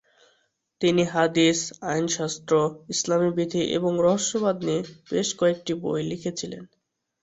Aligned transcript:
তিনি 0.81 1.03
হাদিস, 1.05 1.59
আইনশাস্ত্র, 1.89 2.53
ইসলামিক 2.89 3.31
বিধি 3.35 3.63
এবং 3.77 3.91
রহস্যবাদ 3.99 4.55
নিয়ে 4.63 4.81
বেশ 5.11 5.27
কয়েকটি 5.39 5.71
বই 5.83 6.01
লিখেছিলেন। 6.11 6.63